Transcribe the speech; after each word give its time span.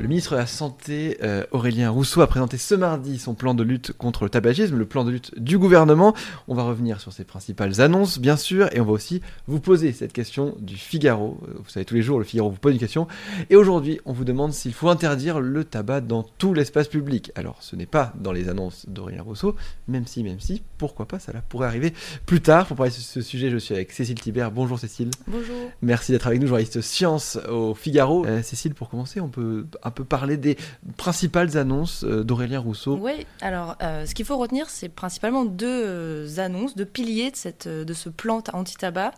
Le 0.00 0.08
ministre 0.08 0.32
de 0.32 0.38
la 0.38 0.46
Santé, 0.46 1.18
euh, 1.22 1.44
Aurélien 1.50 1.90
Rousseau, 1.90 2.22
a 2.22 2.26
présenté 2.26 2.56
ce 2.56 2.74
mardi 2.74 3.18
son 3.18 3.34
plan 3.34 3.52
de 3.52 3.62
lutte 3.62 3.92
contre 3.92 4.24
le 4.24 4.30
tabagisme, 4.30 4.78
le 4.78 4.86
plan 4.86 5.04
de 5.04 5.10
lutte 5.10 5.38
du 5.38 5.58
gouvernement. 5.58 6.14
On 6.48 6.54
va 6.54 6.62
revenir 6.62 7.02
sur 7.02 7.12
ses 7.12 7.24
principales 7.24 7.82
annonces, 7.82 8.18
bien 8.18 8.38
sûr, 8.38 8.74
et 8.74 8.80
on 8.80 8.86
va 8.86 8.92
aussi 8.92 9.20
vous 9.46 9.60
poser 9.60 9.92
cette 9.92 10.14
question 10.14 10.56
du 10.58 10.76
Figaro. 10.76 11.38
Euh, 11.46 11.52
vous 11.58 11.68
savez, 11.68 11.84
tous 11.84 11.96
les 11.96 12.02
jours, 12.02 12.18
le 12.18 12.24
Figaro 12.24 12.48
vous 12.48 12.56
pose 12.56 12.72
une 12.72 12.78
question. 12.78 13.08
Et 13.50 13.56
aujourd'hui, 13.56 14.00
on 14.06 14.14
vous 14.14 14.24
demande 14.24 14.54
s'il 14.54 14.72
faut 14.72 14.88
interdire 14.88 15.38
le 15.38 15.64
tabac 15.64 16.00
dans 16.00 16.22
tout 16.22 16.54
l'espace 16.54 16.88
public. 16.88 17.30
Alors, 17.34 17.58
ce 17.60 17.76
n'est 17.76 17.84
pas 17.84 18.14
dans 18.18 18.32
les 18.32 18.48
annonces 18.48 18.86
d'Aurélien 18.88 19.22
Rousseau, 19.22 19.54
même 19.86 20.06
si, 20.06 20.24
même 20.24 20.40
si, 20.40 20.62
pourquoi 20.78 21.06
pas, 21.06 21.18
ça 21.18 21.32
pourrait 21.46 21.66
arriver 21.66 21.92
plus 22.24 22.40
tard. 22.40 22.66
Pour 22.66 22.78
parler 22.78 22.90
de 22.90 22.96
ce 22.96 23.20
sujet, 23.20 23.50
je 23.50 23.58
suis 23.58 23.74
avec 23.74 23.92
Cécile 23.92 24.18
Thibert. 24.18 24.50
Bonjour 24.50 24.78
Cécile. 24.78 25.10
Bonjour. 25.26 25.70
Merci 25.82 26.12
d'être 26.12 26.26
avec 26.26 26.40
nous, 26.40 26.46
journaliste 26.46 26.80
science 26.80 27.38
au 27.50 27.74
Figaro. 27.74 28.24
Euh, 28.24 28.42
Cécile, 28.42 28.72
pour 28.72 28.88
commencer, 28.88 29.20
on 29.20 29.28
peut 29.28 29.66
un 29.90 29.92
peu 29.92 30.04
parler 30.04 30.36
des 30.36 30.56
principales 30.96 31.58
annonces 31.58 32.04
euh, 32.04 32.22
d'Aurélien 32.22 32.60
Rousseau. 32.60 32.96
Oui, 32.96 33.26
alors 33.40 33.76
euh, 33.82 34.06
ce 34.06 34.14
qu'il 34.14 34.24
faut 34.24 34.36
retenir, 34.36 34.70
c'est 34.70 34.88
principalement 34.88 35.44
deux 35.44 35.66
euh, 35.66 36.38
annonces, 36.38 36.76
deux 36.76 36.84
piliers 36.84 37.32
de, 37.32 37.36
cette, 37.36 37.66
de 37.66 37.92
ce 37.92 38.08
plan 38.08 38.40
anti-tabac. 38.52 39.12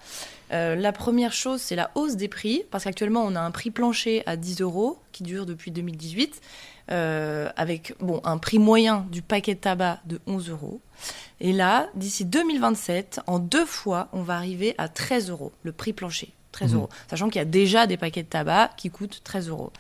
la 0.50 0.92
première 0.92 1.34
chose, 1.34 1.60
c'est 1.60 1.76
la 1.76 1.90
hausse 1.94 2.16
des 2.16 2.28
prix, 2.28 2.64
parce 2.70 2.84
qu'actuellement, 2.84 3.22
on 3.22 3.36
a 3.36 3.40
un 3.40 3.50
prix 3.50 3.70
plancher 3.70 4.22
à 4.24 4.36
10 4.36 4.62
euros 4.62 4.98
qui 5.12 5.22
dure 5.22 5.44
depuis 5.44 5.70
2018, 5.70 6.40
avec 6.88 7.94
bon, 8.00 8.20
un 8.24 8.38
prix 8.38 8.58
moyen 8.58 9.06
du 9.10 9.20
paquet 9.20 9.54
de 9.54 9.60
tabac 9.60 10.00
de 10.06 10.20
11 10.26 10.48
euros. 10.50 10.80
Et 11.40 11.52
là, 11.52 11.88
d'ici 11.94 12.24
2027, 12.24 13.20
en 13.26 13.38
deux 13.38 13.66
fois, 13.66 14.08
on 14.12 14.22
va 14.22 14.36
arriver 14.36 14.74
à 14.78 14.88
13 14.88 15.30
euros, 15.30 15.52
le 15.62 15.72
prix 15.72 15.92
plancher. 15.92 16.32
13 16.52 16.72
mhm. 16.72 16.78
euros. 16.78 16.88
Sachant 17.10 17.28
qu'il 17.28 17.40
y 17.40 17.42
a 17.42 17.46
déjà 17.46 17.86
des 17.86 17.96
paquets 17.96 18.22
de 18.22 18.28
tabac 18.28 18.70
qui 18.76 18.90
coûtent 18.90 19.22
13 19.24 19.48
euros. 19.48 19.72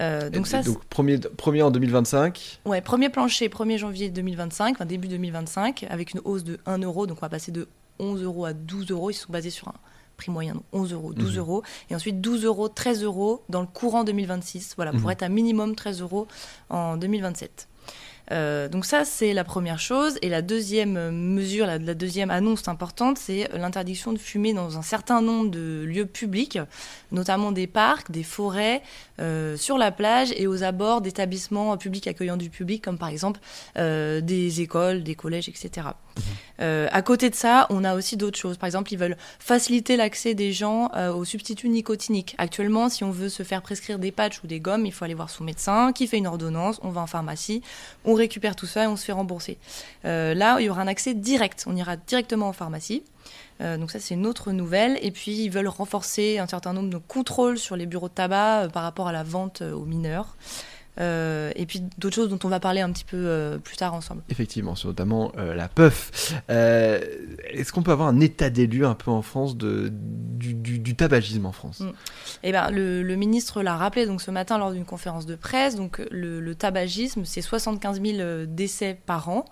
Euh, 0.00 0.30
donc, 0.30 0.46
ça, 0.46 0.62
donc 0.62 0.82
premier, 0.86 1.18
premier 1.18 1.62
en 1.62 1.70
2025 1.70 2.60
Ouais, 2.64 2.80
premier 2.80 3.10
plancher, 3.10 3.48
1er 3.48 3.78
janvier 3.78 4.08
2025, 4.08 4.76
enfin 4.76 4.86
début 4.86 5.08
2025, 5.08 5.86
avec 5.90 6.14
une 6.14 6.20
hausse 6.24 6.44
de 6.44 6.58
1 6.66 6.78
euro. 6.78 7.06
Donc 7.06 7.18
on 7.18 7.26
va 7.26 7.28
passer 7.28 7.52
de 7.52 7.68
11 7.98 8.22
euros 8.22 8.46
à 8.46 8.52
12 8.52 8.90
euros. 8.90 9.10
Ils 9.10 9.14
sont 9.14 9.32
basés 9.32 9.50
sur 9.50 9.68
un 9.68 9.74
prix 10.16 10.30
moyen, 10.30 10.54
donc 10.54 10.64
11 10.72 10.92
euros, 10.92 11.12
12 11.12 11.32
mhm. 11.32 11.38
euros. 11.38 11.62
Et 11.90 11.94
ensuite 11.94 12.20
12 12.20 12.44
euros, 12.44 12.68
13 12.68 13.02
euros 13.04 13.42
dans 13.48 13.60
le 13.60 13.66
courant 13.66 14.04
2026. 14.04 14.74
Voilà, 14.76 14.92
pour 14.92 15.02
mhm. 15.02 15.10
être 15.10 15.22
à 15.22 15.28
minimum 15.28 15.74
13 15.74 16.00
euros 16.00 16.26
en 16.70 16.96
2027. 16.96 17.68
Euh, 18.32 18.68
donc 18.68 18.84
ça, 18.84 19.04
c'est 19.04 19.32
la 19.32 19.44
première 19.44 19.78
chose. 19.78 20.18
Et 20.22 20.28
la 20.28 20.42
deuxième 20.42 21.10
mesure, 21.10 21.66
la, 21.66 21.78
deuxième 21.78 22.30
annonce 22.30 22.68
importante, 22.68 23.18
c'est 23.18 23.48
l'interdiction 23.52 24.12
de 24.12 24.18
fumer 24.18 24.52
dans 24.52 24.78
un 24.78 24.82
certain 24.82 25.20
nombre 25.20 25.50
de 25.50 25.84
lieux 25.86 26.06
publics, 26.06 26.58
notamment 27.12 27.52
des 27.52 27.66
parcs, 27.66 28.10
des 28.10 28.22
forêts, 28.22 28.82
euh, 29.20 29.56
sur 29.56 29.78
la 29.78 29.90
plage 29.90 30.32
et 30.36 30.46
aux 30.46 30.62
abords 30.62 31.00
d'établissements 31.00 31.76
publics 31.76 32.06
accueillant 32.06 32.36
du 32.36 32.50
public, 32.50 32.82
comme 32.82 32.98
par 32.98 33.08
exemple 33.08 33.40
euh, 33.76 34.20
des 34.20 34.60
écoles, 34.60 35.02
des 35.02 35.14
collèges, 35.14 35.48
etc. 35.48 35.88
À 36.58 37.00
côté 37.00 37.30
de 37.30 37.34
ça, 37.34 37.66
on 37.70 37.84
a 37.84 37.94
aussi 37.94 38.18
d'autres 38.18 38.38
choses. 38.38 38.58
Par 38.58 38.66
exemple, 38.66 38.92
ils 38.92 38.98
veulent 38.98 39.16
faciliter 39.38 39.96
l'accès 39.96 40.34
des 40.34 40.52
gens 40.52 40.90
aux 41.14 41.24
substituts 41.24 41.70
nicotiniques. 41.70 42.34
Actuellement, 42.36 42.90
si 42.90 43.02
on 43.02 43.10
veut 43.10 43.30
se 43.30 43.42
faire 43.44 43.62
prescrire 43.62 43.98
des 43.98 44.12
patchs 44.12 44.42
ou 44.44 44.46
des 44.46 44.60
gommes, 44.60 44.84
il 44.84 44.92
faut 44.92 45.06
aller 45.06 45.14
voir 45.14 45.30
son 45.30 45.42
médecin 45.42 45.94
qui 45.94 46.06
fait 46.06 46.18
une 46.18 46.26
ordonnance, 46.26 46.78
on 46.82 46.90
va 46.90 47.00
en 47.00 47.06
pharmacie, 47.06 47.62
on 48.04 48.12
récupère 48.20 48.56
tout 48.56 48.66
ça 48.66 48.84
et 48.84 48.86
on 48.86 48.96
se 48.96 49.04
fait 49.04 49.12
rembourser. 49.12 49.58
Euh, 50.04 50.34
là, 50.34 50.60
il 50.60 50.66
y 50.66 50.70
aura 50.70 50.82
un 50.82 50.86
accès 50.86 51.14
direct. 51.14 51.64
On 51.66 51.76
ira 51.76 51.96
directement 51.96 52.48
en 52.48 52.52
pharmacie. 52.52 53.02
donc 53.60 53.90
ça, 53.90 53.98
c'est 54.00 54.14
une 54.14 54.26
autre 54.26 54.52
nouvelle. 54.52 54.98
Et 55.02 55.10
puis, 55.10 55.32
ils 55.42 55.50
veulent 55.50 55.68
renforcer 55.68 56.38
un 56.38 56.46
certain 56.46 56.72
nombre 56.72 56.90
de 56.90 56.96
contrôles 56.96 57.58
sur 57.58 57.76
les 57.76 57.86
bureaux 57.86 58.08
de 58.08 58.14
tabac 58.14 58.68
par 58.72 58.82
rapport 58.82 59.08
à 59.08 59.12
la 59.12 59.22
vente 59.22 59.60
aux 59.62 59.84
mineurs. 59.84 60.36
Euh, 61.00 61.50
et 61.56 61.64
puis 61.64 61.82
d'autres 61.98 62.14
choses 62.14 62.28
dont 62.28 62.38
on 62.44 62.48
va 62.48 62.60
parler 62.60 62.82
un 62.82 62.92
petit 62.92 63.04
peu 63.04 63.16
euh, 63.16 63.58
plus 63.58 63.76
tard 63.76 63.94
ensemble. 63.94 64.22
Effectivement, 64.28 64.74
notamment 64.84 65.32
euh, 65.38 65.54
la 65.54 65.68
puff. 65.68 66.34
Est-ce 66.48 67.72
qu'on 67.72 67.82
peut 67.82 67.92
avoir 67.92 68.08
un 68.08 68.20
état 68.20 68.50
des 68.50 68.66
lieux 68.66 68.86
un 68.86 68.94
peu 68.94 69.10
en 69.10 69.22
France 69.22 69.56
de, 69.56 69.90
du, 69.90 70.94
tabagisme 70.94 71.46
en 71.46 71.52
France? 71.52 71.80
Mm. 71.80 71.92
eh 72.42 72.52
ben, 72.52 72.70
le, 72.70 73.14
ministre 73.14 73.62
l'a 73.62 73.76
rappelé 73.76 74.06
donc, 74.06 74.20
ce 74.20 74.30
matin 74.30 74.58
lors 74.58 74.72
d'une 74.72 74.84
conférence 74.84 75.26
de 75.26 75.36
presse. 75.36 75.74
Donc, 75.74 76.02
le, 76.10 76.54
tabagisme, 76.54 77.24
c'est 77.24 77.42
75 77.42 78.02
000 78.02 78.46
décès 78.46 78.98
par 79.06 79.28
an, 79.28 79.46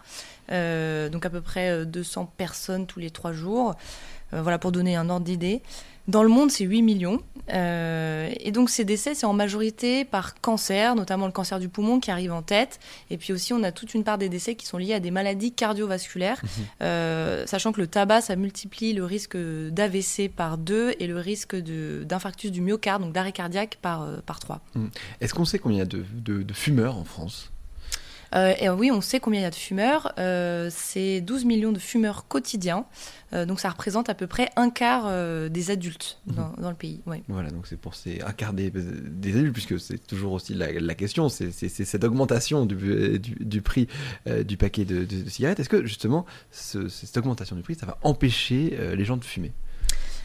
donc 0.51 1.25
à 1.25 1.31
peu 1.31 1.41
près 1.41 1.87
200 1.87 2.33
personnes 2.37 2.87
tous 2.87 3.01
les 3.01 3.11
trois 3.11 3.33
jours. 3.33 3.75
voilà 4.33 4.59
pour 4.59 4.73
donner 4.73 4.97
un 4.97 5.09
ordre 5.09 5.25
d'idée. 5.25 5.63
Dans 6.09 6.23
le 6.23 6.31
monde, 6.31 6.51
c'est 6.51 6.65
8 6.65 6.83
millions. 6.83 7.21
Euh, 7.53 8.31
et 8.41 8.51
donc 8.51 8.71
ces 8.71 8.85
décès, 8.85 9.15
c'est 9.15 9.27
en 9.27 9.33
majorité 9.33 10.05
par 10.05 10.41
cancer, 10.41 10.95
notamment 10.95 11.27
le 11.27 11.33
cancer 11.33 11.59
du 11.59 11.69
poumon 11.69 12.01
qui 12.01 12.11
arrive 12.11 12.33
en 12.33 12.43
tête. 12.43 12.79
Et 13.11 13.17
puis 13.17 13.33
aussi, 13.33 13.53
on 13.53 13.63
a 13.63 13.73
toute 13.73 13.95
une 13.95 14.05
part 14.05 14.19
des 14.19 14.29
décès 14.29 14.55
qui 14.55 14.67
sont 14.67 14.79
liés 14.79 14.95
à 14.95 15.01
des 15.01 15.11
maladies 15.11 15.53
cardiovasculaires, 15.53 16.41
mhm. 16.43 16.65
euh, 16.83 17.47
sachant 17.47 17.73
que 17.73 17.81
le 17.81 17.87
tabac, 17.87 18.23
ça 18.23 18.37
multiplie 18.37 18.93
le 18.93 19.05
risque 19.05 19.37
d'AVC 19.37 20.31
par 20.35 20.59
deux 20.59 20.95
et 20.99 21.07
le 21.07 21.19
risque 21.19 21.57
d'infarctus 21.57 22.51
du 22.51 22.61
myocarde, 22.61 23.03
donc 23.03 23.13
d'arrêt 23.13 23.33
cardiaque, 23.33 23.79
par, 23.81 24.03
euh, 24.03 24.17
par 24.25 24.41
trois. 24.41 24.61
Mhm. 24.75 24.91
Est-ce 25.21 25.35
qu'on 25.35 25.45
sait 25.45 25.59
combien 25.59 25.79
il 25.79 25.81
y 25.81 25.83
a 25.83 25.87
de, 25.87 26.43
de 26.43 26.53
fumeurs 26.53 26.97
en 26.97 27.05
France? 27.05 27.51
Euh, 28.35 28.55
et 28.61 28.69
oui, 28.69 28.91
on 28.91 29.01
sait 29.01 29.21
combien 29.21 29.41
il 29.41 29.45
y 29.45 29.47
a 29.47 29.51
de 29.51 29.55
fumeurs. 29.55 30.13
Euh, 30.19 30.69
c'est 30.71 31.21
12 31.21 31.45
millions 31.45 31.73
de 31.73 31.79
fumeurs 31.79 32.27
quotidiens. 32.29 32.85
Euh, 33.33 33.45
donc 33.45 33.61
ça 33.61 33.69
représente 33.69 34.09
à 34.09 34.15
peu 34.15 34.27
près 34.27 34.49
un 34.57 34.71
quart 34.71 35.09
des 35.51 35.71
adultes 35.71 36.19
mhm. 36.27 36.37
dans, 36.59 36.71
le 36.71 36.77
pays. 36.77 37.01
Voilà, 37.29 37.51
donc 37.51 37.67
c'est 37.67 37.79
pour 37.79 37.95
ces 37.95 38.21
un 38.23 38.33
quart 38.33 38.53
des, 38.53 38.69
adultes, 38.69 39.53
puisque 39.53 39.79
c'est 39.81 39.99
toujours 40.07 40.33
aussi 40.33 40.55
la, 40.55 40.95
question, 40.95 41.29
c'est 41.29 41.51
cette 41.51 42.05
augmentation 42.05 42.67
du, 42.67 43.19
du, 43.19 43.63
prix 43.63 43.89
du 44.45 44.57
paquet 44.57 44.85
de, 44.85 45.07
cigarettes. 45.29 45.61
Est-ce 45.61 45.69
que 45.69 45.85
justement 45.87 46.27
cette 46.51 47.17
augmentation 47.17 47.57
du 47.57 47.63
prix, 47.63 47.75
ça 47.75 47.87
va 47.87 47.99
empêcher 48.03 48.77
les 48.95 49.05
gens 49.05 49.17
de 49.17 49.25
fumer? 49.25 49.53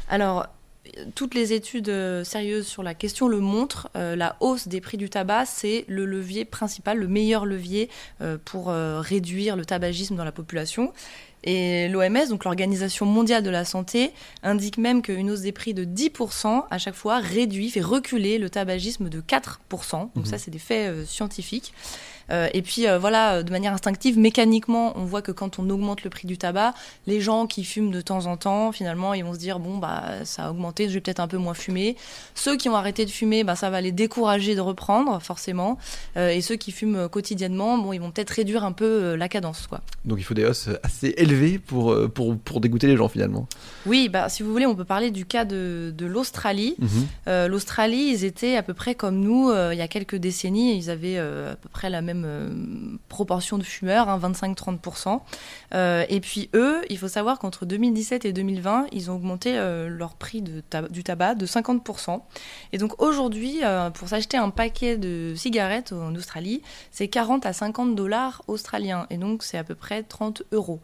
Alors, 0.09 0.47
toutes 1.15 1.33
les 1.33 1.53
études 1.53 1.89
euh, 1.89 2.23
sérieuses 2.23 2.67
sur 2.67 2.83
la 2.83 2.93
question 2.93 3.27
le 3.27 3.39
montrent, 3.39 3.89
euh, 3.95 4.15
la 4.15 4.35
hausse 4.39 4.67
des 4.67 4.81
prix 4.81 4.97
du 4.97 5.09
tabac, 5.09 5.45
c'est 5.45 5.85
le 5.87 6.05
levier 6.05 6.45
principal, 6.45 6.97
le 6.97 7.07
meilleur 7.07 7.45
levier 7.45 7.89
euh, 8.21 8.37
pour 8.43 8.67
réduire 8.67 9.55
le 9.55 9.65
tabagisme 9.65 10.15
dans 10.15 10.25
la 10.25 10.31
population. 10.31 10.93
Et 11.45 11.89
l'OMS, 11.89 12.29
donc 12.29 12.45
l'Organisation 12.45 13.05
mondiale 13.05 13.43
de 13.43 13.49
la 13.49 13.65
santé, 13.65 14.11
indique 14.43 14.77
même 14.77 15.01
qu'une 15.01 15.29
hausse 15.29 15.41
des 15.41 15.51
prix 15.51 15.73
de 15.73 15.83
10% 15.83 16.63
à 16.69 16.77
chaque 16.77 16.95
fois 16.95 17.19
réduit, 17.19 17.69
fait 17.69 17.81
reculer 17.81 18.37
le 18.37 18.49
tabagisme 18.49 19.09
de 19.09 19.19
4%. 19.19 19.57
Donc 19.91 20.11
mmh. 20.15 20.25
ça, 20.25 20.37
c'est 20.37 20.51
des 20.51 20.59
faits 20.59 21.05
scientifiques. 21.05 21.73
Euh, 22.31 22.47
et 22.53 22.61
puis 22.61 22.87
euh, 22.87 22.97
voilà, 22.97 23.43
de 23.43 23.51
manière 23.51 23.73
instinctive, 23.73 24.17
mécaniquement, 24.17 24.93
on 24.95 25.05
voit 25.05 25.21
que 25.21 25.31
quand 25.31 25.59
on 25.59 25.69
augmente 25.69 26.03
le 26.03 26.09
prix 26.09 26.27
du 26.27 26.37
tabac, 26.37 26.73
les 27.07 27.21
gens 27.21 27.47
qui 27.47 27.63
fument 27.63 27.91
de 27.91 28.01
temps 28.01 28.25
en 28.25 28.37
temps, 28.37 28.71
finalement, 28.71 29.13
ils 29.13 29.23
vont 29.23 29.33
se 29.33 29.39
dire 29.39 29.59
bon 29.59 29.77
bah 29.77 30.03
ça 30.23 30.45
a 30.45 30.51
augmenté, 30.51 30.87
je 30.89 30.93
vais 30.93 31.01
peut-être 31.01 31.19
un 31.19 31.27
peu 31.27 31.37
moins 31.37 31.53
fumer. 31.53 31.95
Ceux 32.35 32.57
qui 32.57 32.69
ont 32.69 32.75
arrêté 32.75 33.05
de 33.05 33.11
fumer, 33.11 33.43
bah 33.43 33.55
ça 33.55 33.69
va 33.69 33.81
les 33.81 33.91
décourager 33.91 34.55
de 34.55 34.61
reprendre 34.61 35.21
forcément. 35.21 35.77
Euh, 36.17 36.29
et 36.29 36.41
ceux 36.41 36.55
qui 36.55 36.71
fument 36.71 37.07
quotidiennement, 37.09 37.77
bon 37.77 37.93
ils 37.93 37.99
vont 37.99 38.11
peut-être 38.11 38.31
réduire 38.31 38.63
un 38.63 38.71
peu 38.71 39.15
la 39.15 39.29
cadence 39.29 39.67
quoi. 39.67 39.81
Donc 40.05 40.19
il 40.19 40.23
faut 40.23 40.33
des 40.33 40.45
hausses 40.45 40.69
assez 40.83 41.13
élevées 41.17 41.59
pour 41.59 41.95
pour, 42.13 42.37
pour 42.37 42.61
dégoûter 42.61 42.87
les 42.87 42.97
gens 42.97 43.07
finalement. 43.07 43.47
Oui, 43.85 44.09
bah 44.09 44.29
si 44.29 44.43
vous 44.43 44.51
voulez, 44.51 44.65
on 44.65 44.75
peut 44.75 44.85
parler 44.85 45.11
du 45.11 45.25
cas 45.25 45.45
de, 45.45 45.93
de 45.95 46.05
l'Australie. 46.05 46.75
Mhm. 46.79 47.47
L'Australie, 47.47 48.11
ils 48.13 48.23
étaient 48.23 48.55
à 48.55 48.63
peu 48.63 48.73
près 48.73 48.95
comme 48.95 49.19
nous 49.19 49.51
il 49.71 49.77
y 49.77 49.81
a 49.81 49.87
quelques 49.87 50.15
décennies, 50.15 50.77
ils 50.77 50.89
avaient 50.89 51.17
à 51.17 51.55
peu 51.55 51.69
près 51.69 51.89
la 51.89 52.01
même 52.01 52.12
euh, 52.25 52.97
proportion 53.09 53.57
de 53.57 53.63
fumeurs, 53.63 54.07
25-30%. 54.19 55.09
Hein, 55.09 55.21
euh, 55.73 56.05
et 56.09 56.19
puis 56.19 56.49
eux, 56.53 56.81
il 56.89 56.97
faut 56.97 57.07
savoir 57.07 57.39
qu'entre 57.39 57.65
2017 57.65 58.25
et 58.25 58.33
2020, 58.33 58.87
ils 58.91 59.09
ont 59.11 59.15
augmenté 59.15 59.57
euh, 59.57 59.87
leur 59.89 60.15
prix 60.15 60.41
de 60.41 60.63
du 60.89 61.03
tabac 61.03 61.35
de 61.35 61.45
50%. 61.45 62.21
Et 62.71 62.77
donc 62.77 63.01
aujourd'hui, 63.01 63.61
pour 63.93 64.07
s'acheter 64.07 64.37
un 64.37 64.49
paquet 64.49 64.97
de 64.97 65.33
cigarettes 65.35 65.93
en 65.93 66.13
Australie, 66.15 66.61
c'est 66.91 67.07
40 67.07 67.45
à 67.45 67.53
50 67.53 67.95
dollars 67.95 68.43
australiens. 68.47 69.07
Et 69.09 69.17
donc 69.17 69.43
c'est 69.43 69.57
à 69.57 69.63
peu 69.63 69.75
près 69.75 70.03
30 70.03 70.43
euros. 70.51 70.79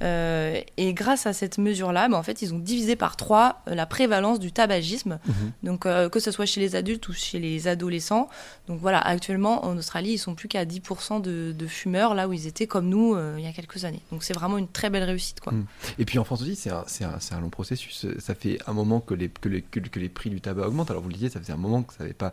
et 0.00 0.94
grâce 0.94 1.26
à 1.26 1.32
cette 1.32 1.58
mesure-là, 1.58 2.08
bah, 2.08 2.16
en 2.16 2.22
fait, 2.22 2.42
ils 2.42 2.54
ont 2.54 2.58
divisé 2.58 2.96
par 2.96 3.16
trois 3.16 3.62
la 3.66 3.86
prévalence 3.86 4.38
du 4.38 4.52
tabagisme. 4.52 5.18
Mhm. 5.26 5.52
Donc 5.62 5.80
que 5.82 6.20
ce 6.20 6.30
soit 6.30 6.46
chez 6.46 6.60
les 6.60 6.76
adultes 6.76 7.08
ou 7.08 7.12
chez 7.12 7.38
les 7.38 7.68
adolescents. 7.68 8.28
Donc 8.66 8.80
voilà, 8.80 9.00
actuellement 9.00 9.64
en 9.64 9.76
Australie, 9.76 10.12
ils 10.12 10.18
sont 10.18 10.34
plus 10.34 10.48
qu'à 10.48 10.64
10% 10.70 11.20
de, 11.20 11.66
fumeurs, 11.66 12.14
là 12.14 12.28
où 12.28 12.32
ils 12.32 12.46
étaient 12.46 12.66
comme 12.66 12.88
nous 12.88 13.14
euh, 13.14 13.36
il 13.38 13.44
y 13.44 13.46
a 13.46 13.52
quelques 13.52 13.84
années. 13.84 14.00
Donc 14.10 14.22
c'est 14.22 14.32
vraiment 14.32 14.58
une 14.58 14.68
très 14.68 14.90
belle 14.90 15.04
réussite. 15.04 15.40
Quoi. 15.40 15.52
Hmm. 15.52 15.66
Et 15.98 16.04
puis 16.04 16.18
en 16.18 16.24
France 16.24 16.42
aussi, 16.42 16.56
c'est 16.56 16.70
un, 16.70 16.84
un, 17.02 17.36
un, 17.36 17.40
long 17.40 17.50
processus. 17.50 18.06
Ça 18.18 18.34
fait 18.34 18.58
un 18.66 18.72
moment 18.72 19.00
que 19.00 19.14
les, 19.14 19.28
que, 19.28 19.48
les, 19.48 19.62
que, 19.62 19.98
les 19.98 20.08
prix 20.08 20.30
du 20.30 20.40
tabac 20.40 20.66
augmentent. 20.66 20.90
Alors 20.90 21.02
vous 21.02 21.08
le 21.08 21.14
disiez, 21.14 21.28
ça 21.28 21.40
faisait 21.40 21.52
un 21.52 21.58
moment 21.58 21.82
que 21.82 21.92
ça 21.94 22.04
n'avait 22.04 22.14
pas, 22.14 22.32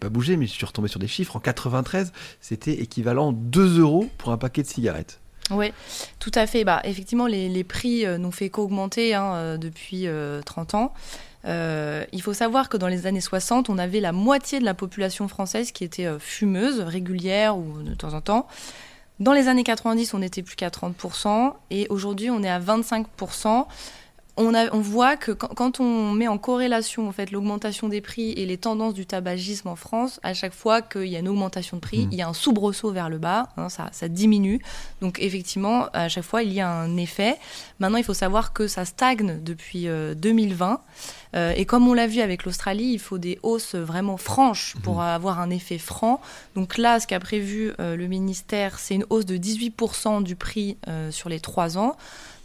pas 0.00 0.08
bougé, 0.08 0.36
mais 0.36 0.46
je 0.46 0.52
suis 0.52 0.66
retombé 0.66 0.88
sur 0.88 1.00
des 1.00 1.08
chiffres. 1.08 1.36
En 1.36 1.40
93, 1.40 2.12
c'était 2.40 2.74
équivalent 2.74 3.32
2 3.32 3.80
euros 3.80 4.08
pour 4.18 4.32
un 4.32 4.38
paquet 4.38 4.62
de 4.62 4.68
cigarettes. 4.68 5.20
Oui, 5.50 5.72
tout 6.18 6.32
à 6.34 6.46
fait. 6.46 6.64
Bah, 6.64 6.80
effectivement, 6.84 7.26
les, 7.26 7.48
les 7.48 7.64
prix 7.64 8.04
euh, 8.04 8.18
n'ont 8.18 8.30
fait 8.30 8.50
qu'augmenter 8.50 9.14
hein, 9.14 9.34
euh, 9.34 9.56
depuis 9.56 10.06
euh, 10.06 10.42
30 10.42 10.74
ans. 10.74 10.94
Euh, 11.44 12.04
il 12.12 12.22
faut 12.22 12.34
savoir 12.34 12.68
que 12.68 12.76
dans 12.76 12.88
les 12.88 13.06
années 13.06 13.20
60, 13.20 13.70
on 13.70 13.78
avait 13.78 14.00
la 14.00 14.12
moitié 14.12 14.58
de 14.58 14.64
la 14.64 14.74
population 14.74 15.28
française 15.28 15.72
qui 15.72 15.84
était 15.84 16.06
euh, 16.06 16.18
fumeuse, 16.18 16.80
régulière 16.80 17.56
ou 17.56 17.82
de 17.82 17.94
temps 17.94 18.14
en 18.14 18.20
temps. 18.20 18.46
Dans 19.20 19.32
les 19.32 19.48
années 19.48 19.64
90, 19.64 20.14
on 20.14 20.18
n'était 20.18 20.42
plus 20.42 20.54
qu'à 20.54 20.68
30%, 20.68 21.54
et 21.70 21.86
aujourd'hui, 21.90 22.30
on 22.30 22.42
est 22.42 22.50
à 22.50 22.60
25%. 22.60 23.66
On, 24.40 24.54
a, 24.54 24.72
on 24.72 24.80
voit 24.80 25.16
que 25.16 25.32
quand, 25.32 25.48
quand 25.48 25.80
on 25.80 26.12
met 26.12 26.28
en 26.28 26.38
corrélation 26.38 27.08
en 27.08 27.12
fait, 27.12 27.30
l'augmentation 27.32 27.88
des 27.88 28.00
prix 28.00 28.30
et 28.32 28.46
les 28.46 28.56
tendances 28.56 28.94
du 28.94 29.04
tabagisme 29.04 29.68
en 29.68 29.76
France, 29.76 30.20
à 30.22 30.32
chaque 30.32 30.54
fois 30.54 30.80
qu'il 30.80 31.06
y 31.08 31.16
a 31.16 31.18
une 31.18 31.28
augmentation 31.28 31.76
de 31.76 31.80
prix, 31.80 32.06
Mhm. 32.06 32.08
il 32.12 32.18
y 32.18 32.22
a 32.22 32.28
un 32.28 32.32
soubresaut 32.32 32.92
vers 32.92 33.08
le 33.10 33.18
bas, 33.18 33.48
hein, 33.56 33.68
ça, 33.68 33.88
ça 33.92 34.08
diminue. 34.08 34.60
Donc 35.00 35.18
effectivement, 35.20 35.86
à 35.92 36.08
chaque 36.08 36.24
fois, 36.24 36.42
il 36.44 36.52
y 36.52 36.60
a 36.60 36.70
un 36.70 36.96
effet. 36.96 37.36
Maintenant, 37.80 37.98
il 37.98 38.04
faut 38.04 38.14
savoir 38.14 38.52
que 38.52 38.68
ça 38.68 38.84
stagne 38.84 39.40
depuis 39.42 39.88
euh, 39.88 40.14
2020. 40.14 40.80
Euh, 41.36 41.52
et 41.56 41.66
comme 41.66 41.86
on 41.88 41.92
l'a 41.94 42.06
vu 42.06 42.20
avec 42.20 42.44
l'Australie, 42.44 42.90
il 42.92 42.98
faut 42.98 43.18
des 43.18 43.38
hausses 43.42 43.74
vraiment 43.74 44.16
franches 44.16 44.76
pour 44.82 44.94
Mhm. 44.94 45.00
avoir 45.00 45.40
un 45.40 45.50
effet 45.50 45.76
franc. 45.78 46.20
Donc 46.54 46.78
là, 46.78 47.00
ce 47.00 47.06
qu'a 47.06 47.20
prévu 47.20 47.72
euh, 47.80 47.96
le 47.96 48.06
ministère, 48.06 48.78
c'est 48.78 48.94
une 48.94 49.04
hausse 49.10 49.26
de 49.26 49.36
18% 49.36 50.20
du 50.22 50.36
prix 50.36 50.78
euh, 50.88 51.10
sur 51.10 51.28
les 51.28 51.40
trois 51.40 51.76
ans. 51.76 51.96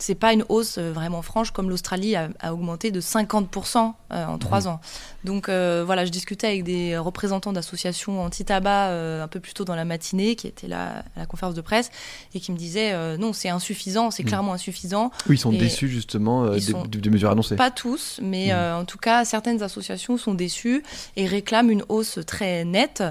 C'est 0.05 0.15
pas 0.15 0.33
une 0.33 0.43
hausse 0.49 0.77
euh, 0.79 0.91
vraiment 0.91 1.21
franche 1.21 1.51
comme 1.51 1.69
l'Australie 1.69 2.17
a, 2.17 2.27
a 2.41 2.53
augmenté 2.53 2.91
de 2.91 2.99
50% 2.99 3.93
euh, 4.11 4.25
en 4.25 4.37
trois 4.37 4.67
ans. 4.67 4.81
Donc 5.23 5.47
euh, 5.47 5.83
voilà, 5.85 6.03
je 6.03 6.11
discutais 6.11 6.47
avec 6.47 6.65
des 6.65 6.97
représentants 6.97 7.53
d'associations 7.53 8.21
anti-tabac 8.21 8.89
euh, 8.89 9.23
un 9.23 9.29
peu 9.29 9.39
plus 9.39 9.53
tôt 9.53 9.63
dans 9.63 9.75
la 9.75 9.85
matinée 9.85 10.35
qui 10.35 10.47
étaient 10.47 10.67
là 10.67 11.05
à 11.15 11.19
la 11.21 11.25
conférence 11.25 11.55
de 11.55 11.61
presse 11.61 11.89
et 12.35 12.41
qui 12.41 12.51
me 12.51 12.57
disaient 12.57 12.91
euh, 12.91 13.15
non, 13.15 13.31
c'est 13.31 13.47
insuffisant, 13.47 14.11
c'est 14.11 14.23
Mhm. 14.23 14.27
clairement 14.27 14.53
insuffisant. 14.53 15.09
Oui, 15.29 15.35
ils 15.35 15.39
sont 15.39 15.53
Et 15.53 15.57
déçus 15.57 15.87
justement 15.87 16.49
des, 16.49 16.59
sont 16.59 16.83
des- 16.85 16.97
des 16.97 17.09
mesures 17.09 17.31
annoncées. 17.31 17.55
Pas 17.55 17.71
tous, 17.71 18.19
mais 18.21 18.51
euh, 18.51 18.75
en 18.77 18.83
tout 18.83 18.97
cas, 18.97 19.23
certaines 19.23 19.63
associations 19.63 20.17
sont 20.17 20.33
déçues 20.33 20.83
et 21.15 21.27
réclament 21.27 21.69
une 21.71 21.83
hausse 21.87 22.19
très 22.27 22.65
nette. 22.65 23.03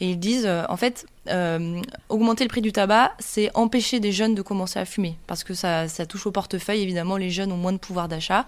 Et 0.00 0.10
ils 0.10 0.18
disent, 0.18 0.48
en 0.68 0.76
fait, 0.76 1.06
euh, 1.28 1.80
augmenter 2.08 2.44
le 2.44 2.48
prix 2.48 2.62
du 2.62 2.72
tabac, 2.72 3.12
c'est 3.18 3.50
empêcher 3.54 4.00
des 4.00 4.12
jeunes 4.12 4.34
de 4.34 4.42
commencer 4.42 4.78
à 4.78 4.84
fumer. 4.84 5.16
Parce 5.26 5.44
que 5.44 5.54
ça, 5.54 5.88
ça 5.88 6.06
touche 6.06 6.26
au 6.26 6.30
portefeuille, 6.30 6.80
évidemment, 6.80 7.16
les 7.16 7.30
jeunes 7.30 7.52
ont 7.52 7.56
moins 7.56 7.72
de 7.72 7.78
pouvoir 7.78 8.08
d'achat. 8.08 8.46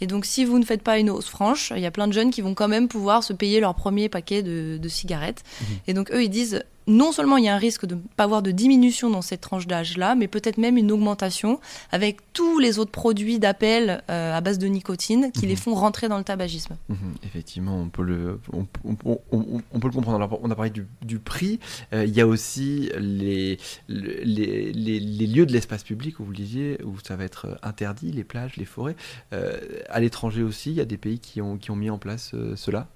Et 0.00 0.06
donc, 0.06 0.24
si 0.26 0.44
vous 0.44 0.58
ne 0.58 0.64
faites 0.64 0.82
pas 0.82 0.98
une 0.98 1.10
hausse 1.10 1.28
franche, 1.28 1.72
il 1.74 1.82
y 1.82 1.86
a 1.86 1.90
plein 1.90 2.06
de 2.08 2.12
jeunes 2.12 2.30
qui 2.30 2.40
vont 2.40 2.54
quand 2.54 2.68
même 2.68 2.88
pouvoir 2.88 3.22
se 3.24 3.32
payer 3.32 3.60
leur 3.60 3.74
premier 3.74 4.08
paquet 4.08 4.42
de, 4.42 4.78
de 4.80 4.88
cigarettes. 4.88 5.42
Mhm. 5.60 5.66
Et 5.88 5.94
donc, 5.94 6.10
eux, 6.12 6.22
ils 6.22 6.30
disent, 6.30 6.62
non 6.86 7.12
seulement 7.12 7.36
il 7.36 7.44
y 7.44 7.48
a 7.48 7.54
un 7.54 7.58
risque 7.58 7.84
de 7.84 7.96
ne 7.96 8.00
pas 8.16 8.24
avoir 8.24 8.40
de 8.40 8.50
diminution 8.50 9.10
dans 9.10 9.20
cette 9.20 9.42
tranche 9.42 9.66
d'âge-là, 9.66 10.14
mais 10.14 10.26
peut-être 10.26 10.56
même 10.56 10.78
une 10.78 10.90
augmentation 10.90 11.60
avec 11.92 12.16
tous 12.32 12.58
les 12.58 12.78
autres 12.78 12.90
produits 12.92 13.38
d'appel 13.38 14.02
euh, 14.08 14.34
à 14.34 14.40
base 14.40 14.56
de 14.58 14.66
nicotine 14.68 15.30
qui 15.32 15.42
Mhm. 15.42 15.48
les 15.50 15.56
font 15.56 15.74
rentrer 15.74 16.08
dans 16.08 16.16
le 16.16 16.24
tabagisme. 16.24 16.76
Mhm, 16.88 16.96
effectivement, 17.24 17.76
on 17.78 17.90
peut 17.90 18.02
le, 18.04 18.40
on, 18.54 18.66
on- 19.04 19.18
on- 19.32 19.60
on 19.70 19.80
peut 19.80 19.88
le 19.88 19.92
comprendre. 19.92 20.16
Alors, 20.16 20.40
on 20.42 20.50
a 20.50 20.54
parlé 20.54 20.70
du, 20.70 20.86
du 21.02 21.18
prix. 21.18 21.60
Euh, 21.92 22.06
il 22.06 22.14
y 22.14 22.22
a 22.22 22.26
aussi 22.26 22.88
les, 22.98 23.58
le- 23.88 24.20
les, 24.24 24.72
les- 24.72 25.00
les 25.00 25.26
lieux 25.26 25.44
de 25.44 25.52
l'espace 25.52 25.82
public 25.84 26.20
où 26.20 26.24
vous 26.24 26.30
le 26.30 26.36
disiez, 26.38 26.78
où 26.84 26.94
ça 27.06 27.16
va 27.16 27.24
être 27.24 27.58
interdit, 27.62 28.12
les 28.12 28.24
plages, 28.24 28.56
les 28.56 28.64
forêts. 28.64 28.96
Euh, 29.34 29.58
à 29.88 30.00
l'étranger 30.00 30.42
aussi, 30.42 30.70
il 30.70 30.76
y 30.76 30.80
a 30.80 30.84
des 30.84 30.96
pays 30.98 31.18
qui 31.18 31.40
ont, 31.40 31.56
qui 31.56 31.70
ont 31.70 31.76
mis 31.76 31.90
en 31.90 31.98
place 31.98 32.32
euh, 32.34 32.54
cela? 32.56 32.86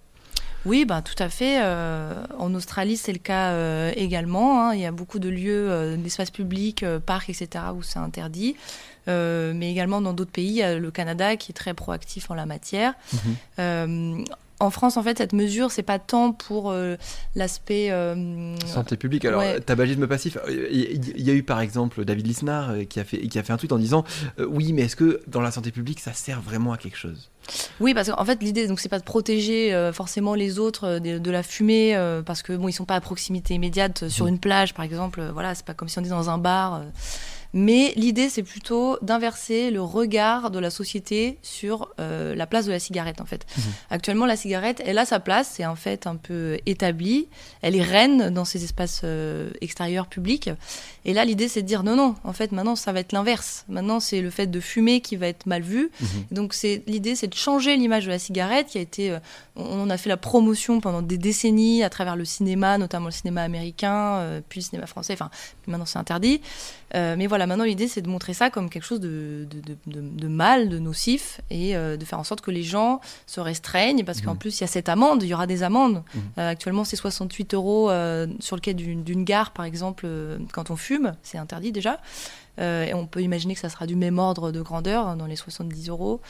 Oui, 0.65 0.85
bah, 0.85 1.03
tout 1.03 1.21
à 1.21 1.29
fait. 1.29 1.59
Euh, 1.61 2.23
en 2.39 2.55
Australie, 2.55 2.97
c'est 2.97 3.13
le 3.13 3.19
cas 3.19 3.51
euh, 3.51 3.91
également. 3.97 4.63
hein. 4.69 4.75
Il 4.75 4.81
y 4.81 4.87
a 4.87 4.93
beaucoup 4.93 5.19
de 5.19 5.29
lieux, 5.29 5.69
euh, 5.69 5.97
d'espaces 5.97 6.31
publics, 6.31 6.85
parcs, 7.05 7.31
etc., 7.31 7.65
où 7.75 7.83
c'est 7.83 7.99
interdit. 7.99 8.55
Mais 9.09 9.73
également 9.73 10.01
dans 10.01 10.13
d'autres 10.13 10.31
pays, 10.31 10.47
il 10.51 10.55
y 10.55 10.63
a 10.63 10.79
le 10.79 10.91
Canada 10.93 11.35
qui 11.37 11.51
est 11.51 11.55
très 11.55 11.75
proactif 11.75 12.31
en 12.31 12.35
la 12.35 12.47
matière. 12.47 12.95
Euh, 13.59 14.23
en 14.63 14.71
France, 14.71 14.97
en 14.97 15.03
fait, 15.03 15.19
cette 15.19 15.33
mesure, 15.33 15.71
c'est 15.71 15.83
pas 15.83 15.99
tant 15.99 16.33
pour 16.33 16.71
euh, 16.71 16.97
l'aspect. 17.35 17.89
euh, 17.91 18.57
Santé 18.65 18.97
publique. 18.97 19.25
Alors, 19.25 19.41
Ouais. 19.41 19.61
tabagisme 19.61 20.07
passif. 20.07 20.37
euh, 20.49 20.69
Il 20.71 21.23
y 21.27 21.31
a 21.31 21.35
eu 21.35 21.43
par 21.43 21.61
exemple 21.61 22.05
David 22.05 22.27
Lisnard 22.27 22.73
qui 22.89 23.01
a 23.01 23.05
fait, 23.05 23.19
qui 23.19 23.39
a 23.39 23.43
fait 23.43 23.53
un 23.53 23.57
tweet 23.57 23.73
en 23.73 23.79
disant 23.79 24.05
euh, 24.39 24.47
Oui, 24.49 24.73
mais 24.73 24.83
est-ce 24.83 24.97
que 24.97 25.21
dans 25.27 25.41
la 25.41 25.51
santé 25.51 25.71
publique, 25.71 26.01
ça 26.01 26.13
sert 26.13 26.41
vraiment 26.41 26.73
à 26.73 26.77
quelque 26.79 26.97
chose? 26.97 27.31
Oui, 27.81 27.93
parce 27.93 28.09
qu'en 28.09 28.25
fait, 28.25 28.41
l'idée, 28.43 28.69
donc, 28.69 28.79
c'est 28.79 28.89
pas 28.89 29.01
de 29.01 29.05
protéger 29.05 29.75
euh, 29.75 29.93
forcément 29.93 30.35
les 30.35 30.59
autres 30.61 30.85
euh, 30.87 30.99
de, 31.01 31.19
de 31.19 31.31
la 31.31 31.43
fumée, 31.43 31.97
euh, 31.97 32.23
parce 32.23 32.43
que 32.43 32.53
bon, 32.53 32.69
ils 32.69 32.73
sont 32.73 32.85
pas 32.85 32.95
à 32.97 33.01
proximité 33.01 33.55
immédiate 33.55 34.09
sur 34.09 34.27
Mhm. 34.27 34.33
une 34.35 34.39
plage, 34.39 34.75
par 34.75 34.85
exemple. 34.85 35.23
voilà, 35.33 35.55
c'est 35.57 35.67
pas 35.67 35.75
comme 35.75 35.89
si 35.89 35.99
on 35.99 36.05
est 36.05 36.09
dans 36.09 36.31
un 36.31 36.39
bar. 36.39 36.83
Mais 37.55 37.93
l'idée, 37.97 38.29
c'est 38.31 38.43
plutôt 38.43 38.99
d'inverser 39.03 39.71
le 39.71 39.83
regard 39.83 40.51
de 40.51 40.59
la 40.59 40.71
société 40.71 41.39
sur 41.43 41.91
euh, 42.01 42.35
la 42.35 42.47
place 42.47 42.65
de 42.65 42.73
la 42.73 42.79
cigarette, 42.79 43.21
en 43.21 43.27
fait. 43.27 43.47
Mhm. 43.57 43.65
Actuellement, 43.91 44.27
la 44.27 44.37
cigarette, 44.37 44.83
elle 44.87 44.99
a 44.99 45.05
sa 45.05 45.21
place, 45.21 45.53
c'est 45.55 45.65
un 45.65 45.77
fait 45.77 46.07
un 46.07 46.17
peu 46.17 46.59
établi. 46.65 47.29
Elle 47.61 47.77
est 47.77 47.83
reine 47.83 48.31
dans 48.31 48.47
ces 48.47 48.65
espaces 48.65 49.03
euh, 49.05 49.51
extérieurs 49.61 50.07
publics. 50.07 50.51
Et 51.05 51.13
là, 51.13 51.25
l'idée, 51.25 51.49
c'est 51.49 51.63
de 51.63 51.67
dire 51.67 51.83
non, 51.83 51.95
non, 51.95 52.15
en 52.25 52.33
fait, 52.33 52.53
maintenant, 52.53 52.75
ça 52.75 52.93
va 52.93 53.01
être 53.01 53.13
l'inverse. 53.13 53.65
Maintenant, 53.69 54.01
c'est 54.01 54.23
le 54.23 54.31
fait 54.31 54.47
de 54.47 54.61
fumer 54.61 55.01
qui 55.01 55.17
va 55.17 55.27
être 55.27 55.47
mal 55.47 55.63
vu. 55.63 55.91
Donc 56.31 56.55
c'est 56.55 56.83
l'idée, 56.87 57.17
c'est 57.17 57.27
de 57.27 57.35
changer 57.35 57.77
l'image 57.77 58.07
de 58.07 58.11
la 58.11 58.19
cigarette 58.19 58.69
qui 58.69 58.79
a 58.79 58.81
été, 58.81 59.11
euh, 59.11 59.19
on 59.57 59.91
a 59.91 59.97
fait 59.99 60.09
la 60.09 60.17
promotion 60.17 60.81
pendant 60.81 61.03
des 61.03 61.19
décennies 61.19 61.83
à 61.83 61.91
travers 61.91 62.17
le 62.17 62.25
cinéma, 62.25 62.79
notamment 62.79 63.07
le 63.07 63.13
cinéma 63.13 63.43
américain, 63.43 64.41
puis 64.49 64.61
le 64.61 64.65
cinéma 64.65 64.87
français. 64.87 65.13
Enfin, 65.15 65.31
maintenant 65.67 65.87
c'est 65.87 65.99
interdit. 65.99 66.41
Mais 66.95 67.27
voilà, 67.27 67.42
maintenant 67.47 67.65
l'idée, 67.65 67.89
c'est 67.89 68.03
de 68.03 68.09
montrer 68.09 68.35
ça 68.35 68.51
comme 68.51 68.69
quelque 68.71 68.85
chose 68.85 69.01
de, 69.01 69.47
de, 69.51 69.61
de, 69.61 69.77
de- 69.87 70.01
de 70.21 70.29
mal, 70.29 70.69
de 70.69 70.79
nocif, 70.79 71.41
et 71.51 71.77
euh, 71.77 71.97
de 71.97 72.05
faire 72.05 72.19
en 72.19 72.25
sorte 72.25 72.41
que 72.41 72.51
les 72.51 72.63
gens 72.63 73.01
se 73.27 73.41
restreignent, 73.41 74.05
parce 74.05 74.21
qu'en 74.21 74.33
Mhm. 74.33 74.39
plus 74.39 74.59
il 74.59 74.63
y 74.63 74.65
a 74.65 74.69
cette 74.69 74.89
amende, 74.89 75.23
il 75.23 75.29
y 75.29 75.35
aura 75.35 75.47
des 75.47 75.63
amendes. 75.63 76.03
Mhm. 76.15 76.23
Euh, 76.39 76.51
actuellement, 76.51 76.85
c'est 76.85 76.97
68 76.97 77.55
euros 77.55 77.91
euh, 77.91 78.27
sur 78.41 78.57
le 78.57 78.61
quai 78.61 78.75
d'une 78.75 79.25
gare, 79.25 79.51
par 79.53 79.65
exemple, 79.65 80.07
quand 80.53 80.71
on 80.71 80.77
fume, 80.77 81.15
c'est 81.23 81.39
interdit 81.39 81.73
déjà. 81.73 81.99
Et 82.59 82.93
on 82.93 83.07
peut 83.07 83.23
imaginer 83.23 83.55
que 83.55 83.61
ça 83.61 83.71
sera 83.71 83.87
du 83.87 83.97
même 83.97 84.19
ordre 84.19 84.53
de 84.53 84.61
grandeur, 84.61 85.07
hein, 85.09 85.17
dans 85.17 85.25
les 85.25 85.37
70 85.37 85.89
euros. 85.89 86.21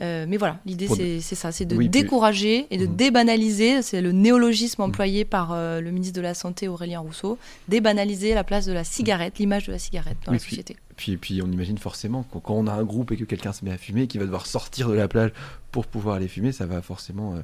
Euh, 0.00 0.26
mais 0.28 0.36
voilà, 0.38 0.58
l'idée 0.66 0.88
c'est 0.88 1.20
c'est 1.20 1.36
ça, 1.36 1.52
c'est 1.52 1.64
de 1.66 1.76
Oui, 1.76 1.88
puis- 1.88 2.02
décourager 2.02 2.66
et 2.70 2.78
de 2.78 2.86
Mhm. 2.86 2.96
débanaliser, 2.96 3.80
c'est 3.82 4.00
le 4.00 4.10
néologisme 4.10 4.82
employé 4.82 5.24
par 5.24 5.52
euh, 5.52 5.80
le 5.80 5.90
ministre 5.92 6.16
de 6.16 6.20
la 6.20 6.34
Santé 6.34 6.66
Aurélien 6.66 6.98
Rousseau, 6.98 7.38
débanaliser 7.68 8.34
la 8.34 8.42
place 8.42 8.66
de 8.66 8.72
la 8.72 8.82
cigarette, 8.82 9.38
l'image 9.38 9.66
de 9.66 9.72
la 9.72 9.78
cigarette 9.78 10.16
dans 10.26 10.32
Oui, 10.32 10.38
la 10.38 10.42
puis- 10.42 10.50
société. 10.50 10.76
Puis, 10.96 11.16
puis 11.16 11.42
on 11.42 11.50
imagine 11.50 11.78
forcément 11.78 12.22
que 12.24 12.38
quand 12.38 12.54
on 12.54 12.66
a 12.68 12.72
un 12.72 12.84
groupe 12.84 13.10
et 13.12 13.16
que 13.16 13.24
quelqu'un 13.24 13.52
se 13.52 13.64
met 13.64 13.72
à 13.72 13.78
fumer, 13.78 14.06
qui 14.06 14.18
va 14.18 14.24
devoir 14.24 14.46
sortir 14.46 14.88
de 14.88 14.94
la 14.94 15.08
plage 15.08 15.32
pour 15.72 15.86
pouvoir 15.86 16.16
aller 16.16 16.28
fumer, 16.28 16.52
ça 16.52 16.66
va 16.66 16.82
forcément 16.82 17.34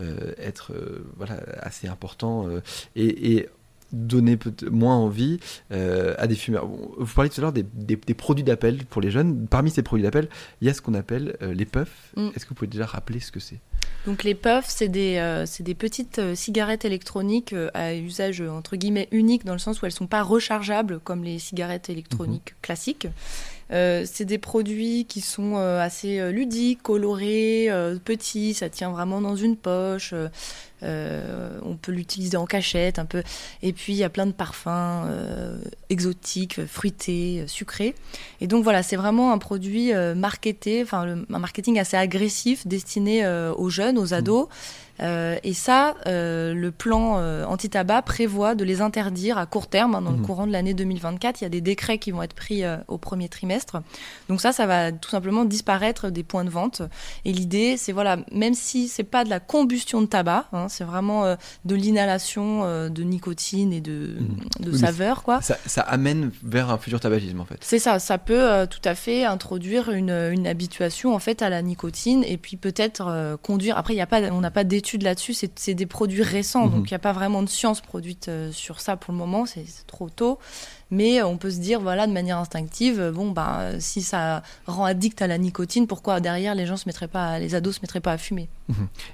euh, 0.00 0.32
être 0.38 0.72
voilà, 1.16 1.40
assez 1.60 1.88
important 1.88 2.46
et, 2.96 3.32
et 3.36 3.48
donner 3.92 4.38
moins 4.70 4.96
envie 4.96 5.38
euh, 5.72 6.14
à 6.18 6.26
des 6.26 6.34
fumeurs. 6.34 6.66
Vous 6.66 7.14
parliez 7.14 7.30
tout 7.30 7.40
à 7.40 7.42
l'heure 7.42 7.52
des, 7.52 7.64
des- 7.74 7.96
des 7.96 8.14
produits 8.14 8.44
d'appel 8.44 8.84
pour 8.86 9.00
les 9.00 9.10
jeunes. 9.10 9.46
Parmi 9.48 9.70
ces 9.70 9.82
produits 9.82 10.02
d'appel, 10.04 10.28
il 10.60 10.66
y 10.66 10.70
a 10.70 10.74
ce 10.74 10.82
qu'on 10.82 10.94
appelle 10.94 11.36
euh, 11.42 11.54
les 11.54 11.64
puffs. 11.64 12.12
Mm. 12.16 12.28
Est-ce 12.36 12.44
que 12.44 12.50
vous 12.50 12.54
pouvez 12.54 12.66
déjà 12.70 12.86
rappeler 12.86 13.20
ce 13.20 13.32
que 13.32 13.40
c'est? 13.40 13.58
Donc 14.06 14.24
les 14.24 14.34
puffs, 14.34 14.68
c'est 14.68 14.88
des, 14.88 15.16
euh, 15.18 15.44
des 15.60 15.74
petites 15.74 16.20
cigarettes 16.34 16.84
électroniques 16.84 17.54
à 17.74 17.94
usage 17.94 18.40
entre 18.40 18.76
guillemets 18.76 19.08
unique 19.10 19.44
dans 19.44 19.52
le 19.52 19.58
sens 19.58 19.82
où 19.82 19.86
elles 19.86 19.92
sont 19.92 20.06
pas 20.06 20.22
rechargeables 20.22 21.00
comme 21.00 21.24
les 21.24 21.38
cigarettes 21.38 21.90
électroniques 21.90 22.54
classiques. 22.62 23.08
Euh, 23.70 24.04
c'est 24.10 24.24
des 24.24 24.38
produits 24.38 25.04
qui 25.04 25.20
sont 25.20 25.56
assez 25.56 26.32
ludiques, 26.32 26.82
colorés, 26.82 27.68
petits, 28.04 28.54
ça 28.54 28.70
tient 28.70 28.90
vraiment 28.90 29.20
dans 29.20 29.36
une 29.36 29.56
poche. 29.56 30.14
Euh, 30.82 31.58
on 31.64 31.76
peut 31.76 31.92
l'utiliser 31.92 32.36
en 32.36 32.46
cachette 32.46 32.98
un 32.98 33.04
peu. 33.04 33.22
Et 33.62 33.72
puis 33.72 33.92
il 33.92 33.96
y 33.96 34.04
a 34.04 34.08
plein 34.10 34.26
de 34.26 34.32
parfums 34.32 34.66
euh, 35.06 35.58
exotiques, 35.90 36.64
fruités, 36.66 37.40
euh, 37.40 37.46
sucrés. 37.46 37.94
Et 38.40 38.46
donc 38.46 38.64
voilà, 38.64 38.82
c'est 38.82 38.96
vraiment 38.96 39.32
un 39.32 39.38
produit 39.38 39.92
euh, 39.92 40.14
marketé, 40.14 40.82
enfin 40.82 41.04
le- 41.04 41.26
un 41.32 41.38
marketing 41.38 41.78
assez 41.78 41.96
agressif 41.96 42.66
destiné 42.66 43.26
aux 43.56 43.70
jeunes, 43.70 43.98
aux 43.98 44.14
ados. 44.14 44.48
Et 45.00 45.54
ça, 45.54 45.94
le 46.06 46.70
plan 46.70 47.22
anti-tabac 47.46 48.02
prévoit 48.02 48.54
de 48.56 48.64
les 48.64 48.80
interdire 48.80 49.38
à 49.38 49.46
court 49.46 49.68
terme, 49.68 49.94
hein, 49.94 50.02
dans 50.02 50.10
le 50.10 50.18
courant 50.18 50.46
de 50.46 50.50
l'année 50.52 50.74
2024. 50.74 51.40
Il 51.40 51.44
y 51.44 51.46
a 51.46 51.50
des 51.50 51.60
décrets 51.60 51.98
qui 51.98 52.10
vont 52.10 52.22
être 52.22 52.34
pris 52.34 52.62
au 52.88 52.98
premier 52.98 53.28
trimestre. 53.28 53.80
Donc 54.28 54.40
ça, 54.40 54.50
ça 54.52 54.66
va 54.66 54.90
tout 54.90 55.10
simplement 55.10 55.44
disparaître 55.44 56.10
des 56.10 56.24
points 56.24 56.44
de 56.44 56.50
vente. 56.50 56.82
Et 57.24 57.32
l'idée, 57.32 57.76
c'est 57.76 57.92
voilà, 57.92 58.18
même 58.32 58.54
si 58.54 58.88
c'est 58.88 59.04
pas 59.04 59.22
de 59.24 59.30
la 59.30 59.38
combustion 59.40 60.00
de 60.00 60.06
tabac, 60.06 60.46
hein, 60.52 60.67
c'est 60.68 60.84
vraiment 60.84 61.24
euh, 61.24 61.36
de 61.64 61.74
l'inhalation 61.74 62.64
euh, 62.64 62.88
de 62.88 63.02
nicotine 63.02 63.72
et 63.72 63.80
de, 63.80 64.16
de 64.60 64.66
Oui, 64.66 64.68
mais 64.72 64.78
saveur, 64.78 65.22
quoi. 65.22 65.40
ça, 65.42 65.56
ça 65.66 65.82
amène 65.82 66.30
vers 66.42 66.70
un 66.70 66.78
futur 66.78 67.00
tabagisme 67.00 67.40
en 67.40 67.44
fait. 67.44 67.58
C'est 67.60 67.78
ça, 67.78 67.98
ça 67.98 68.18
peut 68.18 68.50
euh, 68.50 68.66
tout 68.66 68.80
à 68.84 68.94
fait 68.94 69.24
introduire 69.24 69.90
une, 69.90 70.10
une 70.10 70.46
habituation 70.46 71.14
en 71.14 71.18
fait 71.18 71.42
à 71.42 71.50
la 71.50 71.62
nicotine 71.62 72.24
et 72.24 72.36
puis 72.36 72.56
peut-être 72.56 73.36
conduire. 73.42 73.76
Après, 73.78 73.94
il 73.94 73.96
y 73.98 74.00
a 74.00 74.06
pas, 74.06 74.20
on 74.30 74.40
n'a 74.40 74.50
pas 74.50 74.64
d'études 74.64 75.02
là-dessus, 75.02 75.34
c'est 75.34 75.74
des 75.74 75.86
produits 75.86 76.22
récents, 76.22 76.66
Mhm. 76.66 76.72
donc 76.72 76.90
il 76.90 76.92
n'y 76.92 76.96
a 76.96 77.00
pas 77.00 77.12
vraiment 77.12 77.42
de 77.42 77.48
science 77.48 77.80
produite 77.80 78.30
sur 78.52 78.80
ça 78.80 78.96
pour 78.96 79.12
le 79.12 79.18
moment, 79.18 79.46
c'est 79.46 79.64
c'est 79.66 79.86
trop 79.86 80.08
tôt. 80.08 80.38
Mais 80.90 81.22
on 81.22 81.36
peut 81.36 81.50
se 81.50 81.58
dire, 81.58 81.80
voilà, 81.80 82.06
de 82.06 82.12
manière 82.12 82.38
instinctive, 82.38 83.12
bon, 83.14 83.30
bah, 83.30 83.78
si 83.78 84.00
ça 84.00 84.42
rend 84.66 84.84
addict 84.86 85.20
à 85.20 85.26
la 85.26 85.36
nicotine, 85.36 85.86
pourquoi 85.86 86.20
derrière 86.20 86.54
les 86.54 86.64
gens 86.64 86.78
se 86.78 86.84
mettraient 86.88 87.08
pas, 87.08 87.38
les 87.38 87.54
ados 87.54 87.76
se 87.76 87.80
mettraient 87.82 88.00
pas 88.00 88.12
à 88.12 88.18
fumer? 88.18 88.48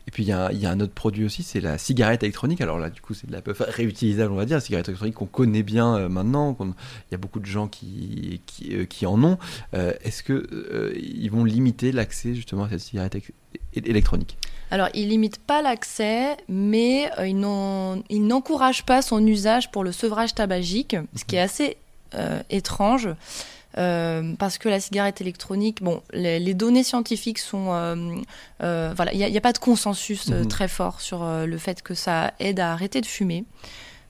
Et 0.07 0.11
puis 0.11 0.25
il 0.25 0.29
y, 0.29 0.33
a 0.33 0.47
un- 0.47 0.51
il 0.51 0.59
y 0.59 0.67
a 0.67 0.71
un 0.71 0.81
autre 0.81 0.93
produit 0.93 1.25
aussi, 1.25 1.43
c'est 1.43 1.61
la 1.61 1.79
cigarette 1.79 2.23
électronique. 2.23 2.61
Alors 2.61 2.79
là, 2.79 2.91
du 2.91 3.01
coup, 3.01 3.15
c'est 3.15 3.27
de 3.29 3.33
la 3.33 3.41
peu 3.41 3.55
réutilisable, 3.59 4.33
on 4.33 4.37
va 4.37 4.45
dire. 4.47 4.57
La 4.57 4.61
cigarette 4.61 4.89
électronique 4.89 5.15
qu'on 5.15 5.27
connaît 5.27 5.63
bien 5.63 5.97
euh, 5.97 6.09
maintenant. 6.09 6.57
Il 6.61 7.13
y 7.13 7.15
a 7.15 7.19
beaucoup 7.19 7.41
de 7.41 7.47
gens 7.47 7.69
qui, 7.69 8.41
qui, 8.47 8.75
euh, 8.75 8.85
qui 8.85 9.07
en 9.07 9.23
ont. 9.23 9.39
Euh, 9.75 9.93
Est-ce 10.03 10.23
que 10.23 10.33
euh, 10.33 10.93
ils 10.97 11.29
vont 11.31 11.45
limiter 11.45 11.93
l'accès 11.93 12.35
justement 12.35 12.65
à 12.65 12.69
cette 12.71 12.81
cigarette 12.81 13.17
électronique? 13.75 14.37
Alors, 14.71 14.89
ils 14.95 15.09
limitent 15.09 15.39
pas 15.39 15.63
l'accès, 15.63 16.37
mais 16.49 17.11
ils 17.25 17.39
n'en- 17.39 18.03
ils 18.11 18.27
n'encouragent 18.27 18.85
pas 18.85 19.03
son 19.03 19.25
usage 19.27 19.71
pour 19.71 19.85
le 19.85 19.93
sevrage 19.93 20.35
tabagique, 20.35 20.97
ce 21.15 21.25
qui 21.25 21.37
est 21.37 21.41
assez 21.41 21.77
euh, 22.15 22.41
étrange. 22.51 23.09
Euh, 23.79 24.35
parce 24.39 24.59
que 24.59 24.69
la 24.69 24.81
cigarette 24.81 25.21
électronique, 25.21 25.83
bon, 25.83 26.03
les, 26.13 26.39
les 26.39 26.55
données 26.55 26.85
scientifiques 26.85 27.39
sont, 27.41 27.67
euh, 27.73 27.97
euh, 28.63 28.93
voilà, 28.95 29.13
il 29.13 29.19
n'y 29.19 29.37
a, 29.37 29.41
pas 29.41 29.53
de 29.53 29.59
consensus 29.59 30.29
Mhm. 30.29 30.49
très 30.49 30.69
fort 30.69 31.01
sur 31.01 31.25
le 31.25 31.59
fait 31.59 31.83
que 31.83 31.95
ça 31.95 32.33
aide 32.39 32.61
à 32.61 32.73
arrêter 32.73 33.01
de 33.01 33.07
fumer. 33.07 33.45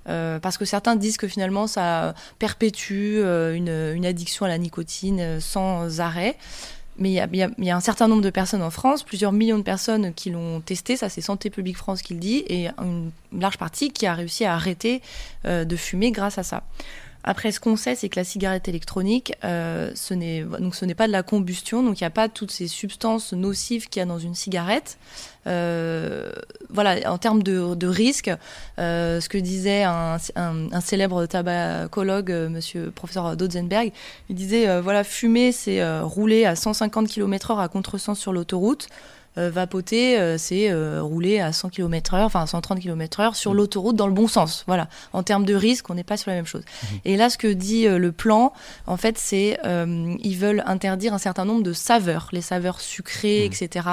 Euh, 0.07 0.39
parce 0.39 0.59
que 0.59 0.67
certains 0.67 0.97
disent 0.97 1.17
que 1.17 1.27
finalement 1.29 1.67
ça 1.67 2.15
perpétue 2.39 3.17
euh, 3.21 3.55
une, 3.55 3.97
une 3.97 4.05
addiction 4.05 4.45
à 4.45 4.49
la 4.49 4.59
nicotine 4.59 5.19
euh, 5.19 5.41
sans 5.41 5.99
arrêt. 6.01 6.37
Mais 6.99 7.09
il 7.09 7.13
y 7.13 7.17
y 7.17 7.21
a- 7.43 7.49
il 7.59 7.65
y 7.65 7.71
a 7.71 7.77
un 7.77 7.81
certain 7.81 8.07
nombre 8.07 8.21
de 8.23 8.29
personnes 8.31 8.63
en 8.63 8.71
France, 8.71 9.03
plusieurs 9.03 9.33
millions 9.33 9.57
de 9.59 9.65
personnes 9.65 10.13
qui 10.15 10.29
l'ont 10.31 10.61
testé, 10.61 10.97
ça 10.97 11.09
c'est 11.09 11.23
Santé 11.23 11.49
publique 11.51 11.77
France 11.79 12.03
qui 12.03 12.13
le 12.15 12.21
dit, 12.21 12.45
et 12.49 12.69
une 12.79 13.11
large 13.37 13.57
partie 13.59 13.91
qui 13.91 14.07
a 14.07 14.15
réussi 14.15 14.45
à 14.45 14.55
arrêter 14.55 15.03
de 15.45 15.75
fumer 15.77 16.13
grâce 16.13 16.39
à 16.39 16.45
ça. 16.45 16.63
Après, 17.27 17.53
ce 17.53 17.59
qu'on 17.59 17.77
sait, 17.77 17.95
c'est 17.95 18.11
que 18.11 18.21
la 18.21 18.25
cigarette 18.25 18.69
électronique, 18.69 19.33
euh, 19.45 19.91
ce 19.95 20.13
n'est 20.13 20.95
pas 20.95 21.07
de 21.07 21.13
la 21.13 21.23
combustion, 21.23 21.83
donc 21.83 21.99
il 21.99 22.03
n'y 22.03 22.07
a 22.07 22.11
pas 22.11 22.29
toutes 22.29 22.51
ces 22.51 22.69
substances 22.69 23.33
nocives 23.33 23.89
qu'il 23.89 24.01
y 24.01 24.03
a 24.03 24.07
dans 24.07 24.19
une 24.19 24.35
cigarette. 24.35 24.99
Euh, 25.47 26.31
voilà, 26.69 27.11
en 27.11 27.17
termes 27.17 27.43
de, 27.43 27.87
risque, 27.87 28.31
euh, 28.79 29.23
ce 29.23 29.31
que 29.31 29.39
disait 29.39 29.85
un, 29.85 30.19
célèbre 30.83 31.25
tabacologue, 31.25 32.31
Monsieur 32.51 32.91
professeur 32.91 33.37
Dotzenberg, 33.39 33.93
il 34.29 34.37
disait 34.37 34.81
voilà, 34.83 35.03
fumer, 35.03 35.51
c'est 35.51 35.83
rouler 36.01 36.45
à 36.45 36.57
150 36.57 37.09
km/h 37.09 37.59
à 37.59 37.69
contresens 37.69 38.19
sur 38.19 38.35
l'autoroute. 38.35 38.89
Euh, 39.37 39.51
vapoter, 39.51 40.19
euh, 40.19 40.39
c'est 40.39 40.71
euh, 40.71 41.03
rouler 41.03 41.41
à 41.41 41.53
100 41.53 41.69
km/h, 41.71 42.23
enfin 42.25 42.43
à 42.43 42.47
130 42.47 42.79
km/h 42.81 43.35
sur 43.35 43.51
Mhm. 43.51 43.57
l'autoroute 43.57 43.97
dans 43.97 44.07
le 44.07 44.13
bon 44.13 44.29
sens. 44.29 44.63
Voilà. 44.69 44.89
En 45.13 45.23
termes 45.25 45.45
de 45.45 45.55
risque, 45.55 45.91
on 45.91 45.95
n'est 45.95 46.05
pas 46.05 46.17
sur 46.17 46.31
la 46.31 46.37
même 46.37 46.47
chose. 46.47 46.63
Mhm. 46.83 46.99
Et 47.05 47.17
là, 47.17 47.31
ce 47.31 47.37
que 47.39 47.49
dit 47.49 47.87
le 47.89 48.13
plan, 48.13 48.53
en 48.87 48.97
fait, 48.97 49.19
c'est 49.19 49.59
ils 50.23 50.37
veulent 50.39 50.63
interdire 50.67 51.15
un 51.15 51.19
certain 51.19 51.45
nombre 51.45 51.63
de 51.63 51.73
saveurs, 51.73 52.29
les 52.33 52.41
saveurs 52.43 52.81
sucrées, 52.81 53.41
Mhm. 53.49 53.53
etc. 53.53 53.89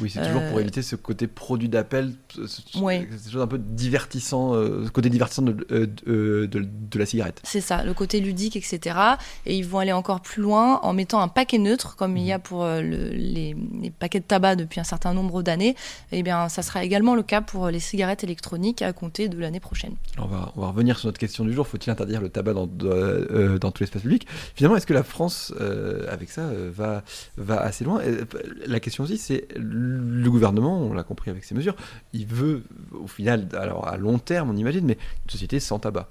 Oui, 0.00 0.10
c'est 0.10 0.22
toujours 0.26 0.42
pour 0.48 0.60
éviter 0.60 0.80
ce 0.82 0.96
côté 0.96 1.26
produit 1.26 1.68
d'appel, 1.68 2.12
ce, 2.46 2.78
Ouais. 2.78 3.06
un 3.34 3.46
peu 3.46 3.58
divertissant, 3.58 4.54
ce 4.54 4.88
côté 4.90 5.10
divertissant 5.10 5.42
de, 5.42 5.52
de, 5.52 6.46
de- 6.46 6.48
de 6.90 6.98
la 6.98 7.06
cigarette. 7.06 7.40
C'est 7.44 7.60
ça, 7.60 7.84
le 7.84 7.92
côté 7.94 8.20
ludique, 8.20 8.56
etc. 8.56 8.96
Et 9.44 9.56
ils 9.56 9.66
vont 9.66 9.78
aller 9.78 9.92
encore 9.92 10.20
plus 10.20 10.42
loin 10.42 10.80
en 10.82 10.92
mettant 10.92 11.20
un 11.20 11.28
paquet 11.28 11.58
neutre, 11.58 11.96
comme 11.96 12.16
il 12.16 12.24
y 12.24 12.32
a 12.32 12.38
pour 12.38 12.64
euh, 12.64 12.80
le- 12.80 13.10
les, 13.10 13.54
les 13.82 13.90
paquets 13.90 14.20
de 14.20 14.24
tabac 14.24 14.56
depuis 14.56 14.80
un 14.80 14.84
certain 14.86 15.12
nombre 15.12 15.42
d'années. 15.42 15.76
Eh 16.12 16.22
bien, 16.22 16.48
ça 16.48 16.62
sera 16.62 16.84
également 16.84 17.14
le 17.14 17.22
cas 17.22 17.40
pour 17.40 17.68
les 17.68 17.80
cigarettes 17.80 18.24
électroniques 18.24 18.82
à 18.82 18.92
compter 18.92 19.28
de 19.28 19.38
l'année 19.38 19.60
prochaine. 19.60 19.94
On, 20.18 20.26
va, 20.26 20.52
revenir 20.56 20.98
sur 20.98 21.08
notre 21.08 21.18
question 21.18 21.44
du 21.44 21.52
jour. 21.52 21.66
Faut-il 21.66 21.90
interdire 21.90 22.20
le 22.20 22.28
tabac 22.28 22.54
dans, 22.54 22.68
euh, 22.82 23.58
dans 23.58 23.70
tout 23.70 23.82
l'espace 23.82 24.02
public? 24.02 24.26
Finalement, 24.54 24.76
est-ce 24.76 24.86
que 24.86 24.94
la 24.94 25.02
France, 25.02 25.52
euh, 25.60 26.06
avec 26.10 26.30
ça, 26.30 26.42
euh, 26.42 26.70
va, 26.72 27.02
va 27.36 27.60
assez 27.60 27.84
loin? 27.84 28.00
Euh, 28.00 28.24
La 28.66 28.80
question 28.80 29.04
aussi, 29.04 29.18
c'est 29.18 29.48
le 29.56 30.30
gouvernement, 30.30 30.80
on 30.80 30.92
l'a 30.92 31.02
compris 31.02 31.30
avec 31.30 31.44
ces 31.44 31.54
mesures, 31.54 31.76
il 32.12 32.26
veut, 32.26 32.62
au 32.92 33.06
final, 33.06 33.48
alors 33.54 33.88
à 33.88 33.96
long 33.96 34.18
terme, 34.18 34.50
on 34.50 34.56
imagine, 34.56 34.84
mais 34.84 34.98
une 35.24 35.30
société 35.30 35.60
sans 35.60 35.78
tabac. 35.78 36.08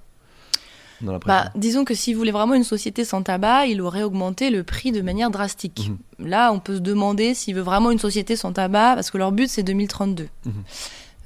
Bah, 1.01 1.51
disons 1.55 1.85
que 1.85 1.93
s'il 1.93 2.15
voulait 2.15 2.31
vraiment 2.31 2.53
une 2.53 2.63
société 2.63 3.05
sans 3.05 3.21
tabac, 3.21 3.65
il 3.67 3.81
aurait 3.81 4.03
augmenté 4.03 4.49
le 4.49 4.63
prix 4.63 4.91
de 4.91 5.01
manière 5.01 5.29
drastique. 5.29 5.89
Mhm. 6.19 6.27
Là, 6.27 6.51
on 6.51 6.59
peut 6.59 6.75
se 6.75 6.81
demander 6.81 7.33
s'il 7.33 7.55
veut 7.55 7.61
vraiment 7.61 7.91
une 7.91 7.99
société 7.99 8.35
sans 8.35 8.53
tabac, 8.53 8.95
parce 8.95 9.11
que 9.11 9.17
leur 9.17 9.31
but, 9.31 9.49
c'est 9.49 9.63
2032. 9.63 10.29
Mhm. 10.45 10.53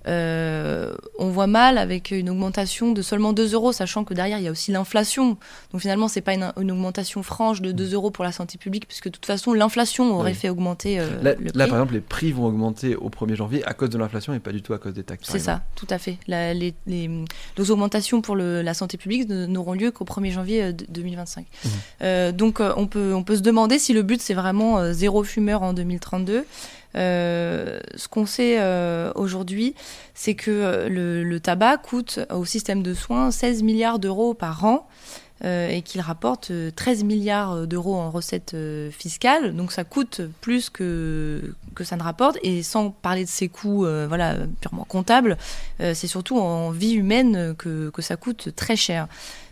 Euh, 0.08 0.94
on 1.18 1.30
voit 1.30 1.48
mal 1.48 1.78
avec 1.78 2.12
une 2.12 2.30
augmentation 2.30 2.92
de 2.94 3.02
seulement 3.02 3.34
2 3.34 3.54
euros, 3.54 3.72
sachant 3.72 4.04
que 4.04 4.14
derrière, 4.14 4.38
il 4.40 4.44
y 4.44 4.48
a 4.48 4.52
aussi 4.52 4.72
l'inflation. 4.72 5.38
Donc 5.72 5.82
finalement, 5.82 6.08
c'est 6.08 6.22
pas 6.22 6.34
une, 6.34 6.52
une 6.60 6.72
augmentation 6.72 7.22
franche 7.24 7.62
de 7.62 7.72
2 7.72 7.94
euros 7.94 8.12
pour 8.12 8.24
la 8.24 8.32
santé 8.32 8.58
publique, 8.58 8.88
puisque 8.88 9.06
de 9.06 9.10
toute 9.12 9.26
façon, 9.26 9.54
l'inflation 9.54 10.16
aurait 10.18 10.32
Oui. 10.32 10.38
fait 10.38 10.50
augmenter 10.50 11.00
euh, 11.00 11.08
Là, 11.22 11.34
le 11.38 11.46
là, 11.46 11.52
prix. 11.52 11.52
par 11.70 11.78
exemple, 11.80 11.94
les 11.94 12.02
prix 12.02 12.32
vont 12.32 12.46
augmenter 12.46 12.96
au 12.96 13.10
1er 13.10 13.36
janvier 13.36 13.64
à 13.66 13.74
cause 13.74 13.90
de 13.90 13.98
l'inflation 13.98 14.34
et 14.34 14.40
pas 14.40 14.52
du 14.52 14.62
tout 14.62 14.74
à 14.74 14.78
cause 14.78 14.94
des 14.94 15.04
taxes. 15.04 15.28
C'est 15.30 15.40
ça, 15.40 15.62
tout 15.76 15.88
à 15.90 15.98
fait. 15.98 16.18
La- 16.28 16.54
les, 16.54 16.74
les- 16.88 17.10
les 17.58 17.72
augmentations 17.72 18.22
pour 18.22 18.36
le- 18.36 18.62
la 18.62 18.74
santé 18.74 18.98
publique 18.98 19.28
n'auront 19.30 19.74
lieu 19.74 19.92
qu'au 19.92 20.06
1er 20.06 20.32
janvier 20.32 20.64
euh, 20.64 20.72
de- 20.72 20.86
2025. 20.90 21.46
Mhm. 21.66 21.72
Euh, 22.02 22.32
donc 22.32 22.60
euh, 22.62 22.74
on 22.78 22.88
peut, 22.88 23.14
on 23.14 23.24
peut 23.24 23.36
se 23.36 23.42
demander 23.42 23.80
si 23.80 23.94
le 23.94 24.02
but 24.04 24.22
c'est 24.22 24.34
vraiment 24.34 24.94
zéro 24.94 25.24
fumeur 25.24 25.62
en 25.64 25.74
2032. 25.74 26.46
Euh, 26.96 27.80
ce 27.96 28.08
qu'on 28.08 28.26
sait 28.26 28.58
euh, 28.60 29.12
aujourd'hui, 29.16 29.76
c'est 30.14 30.36
que 30.36 30.52
euh, 30.52 31.24
le, 31.24 31.40
tabac 31.40 31.78
coûte 31.78 32.20
au 32.32 32.46
système 32.46 32.84
de 32.84 32.94
soins 32.94 33.32
16 33.32 33.64
milliards 33.64 34.00
d'euros 34.00 34.34
par 34.34 34.66
an. 34.66 34.88
et 35.42 35.82
qu'il 35.84 36.02
rapporte 36.02 36.52
euh, 36.52 36.70
13 36.76 37.06
milliards 37.06 37.66
d'euros 37.66 37.96
en 37.96 38.12
recettes 38.12 38.56
fiscales. 38.92 39.56
Donc 39.56 39.72
ça 39.72 39.86
coûte 39.86 40.22
plus 40.42 40.70
que, 40.70 41.54
que 41.76 41.84
ça 41.86 41.96
ne 41.96 42.04
rapporte. 42.04 42.38
Et 42.44 42.64
sans 42.64 42.90
parler 42.90 43.24
de 43.24 43.30
ses 43.30 43.48
coûts 43.48 43.86
voilà, 44.08 44.36
purement 44.60 44.86
comptables, 44.86 45.38
c'est 45.80 46.08
surtout 46.08 46.38
en 46.40 46.72
vie 46.72 46.94
humaine 46.94 47.56
que, 47.58 47.90
que 47.90 48.02
ça 48.02 48.18
coûte 48.18 48.54
très 48.56 48.76
cher. 48.76 49.08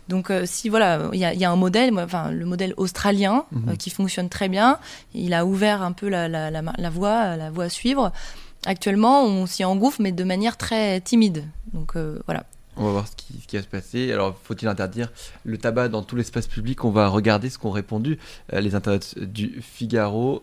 Donc 0.08 0.30
euh, 0.30 0.44
si 0.46 0.68
voilà, 0.68 1.10
il 1.12 1.18
y 1.18 1.24
a, 1.24 1.34
il 1.34 1.40
y 1.40 1.44
a 1.44 1.50
un 1.50 1.56
modèle, 1.56 1.92
enfin 1.98 2.30
le 2.30 2.44
modèle 2.46 2.72
australien 2.76 3.44
Mhm. 3.52 3.68
euh, 3.70 3.76
qui 3.76 3.90
fonctionne 3.90 4.28
très 4.28 4.48
bien. 4.48 4.78
Il 5.14 5.34
a 5.34 5.44
ouvert 5.44 5.82
un 5.82 5.92
peu 5.92 6.08
la, 6.08 6.28
la, 6.28 6.50
la, 6.50 6.62
la 6.76 6.90
voie, 6.90 7.36
la 7.36 7.50
voie 7.50 7.64
à 7.64 7.68
suivre. 7.68 8.12
Actuellement, 8.66 9.24
on 9.24 9.46
s'y 9.46 9.64
engouffre, 9.64 10.00
mais 10.00 10.12
de 10.12 10.24
manière 10.24 10.56
très 10.56 11.00
timide. 11.00 11.44
Donc 11.72 11.96
euh, 11.96 12.20
voilà. 12.26 12.44
On 12.76 12.84
va 12.84 12.90
voir 12.92 13.08
ce 13.08 13.16
qui, 13.16 13.34
ce 13.42 13.46
qui 13.46 13.56
va 13.56 13.62
se 13.62 13.68
passer. 13.68 14.12
Alors, 14.12 14.36
faut-il 14.44 14.68
interdire 14.68 15.10
le 15.44 15.58
tabac 15.58 15.88
dans 15.88 16.02
tout 16.02 16.14
l'espace 16.16 16.46
public? 16.46 16.84
On 16.84 16.90
va 16.90 17.08
regarder 17.08 17.50
ce 17.50 17.58
qu'ont 17.58 17.72
répondu 17.72 18.18
les 18.52 18.74
internautes 18.76 19.18
du 19.18 19.60
Figaro. 19.62 20.42